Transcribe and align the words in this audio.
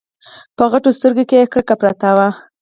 په 0.57 0.63
غټو 0.71 0.89
سترګو 0.97 1.23
کې 1.29 1.35
يې 1.39 1.49
کرکه 1.53 1.75
پرته 1.81 2.09
وه. 2.17 2.27